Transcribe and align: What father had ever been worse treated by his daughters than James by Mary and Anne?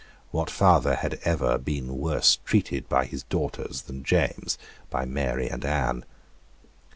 What 0.31 0.49
father 0.49 0.95
had 0.95 1.19
ever 1.25 1.59
been 1.59 1.95
worse 1.95 2.39
treated 2.43 2.89
by 2.89 3.05
his 3.05 3.21
daughters 3.21 3.83
than 3.83 4.03
James 4.03 4.57
by 4.89 5.05
Mary 5.05 5.47
and 5.47 5.63
Anne? 5.63 6.05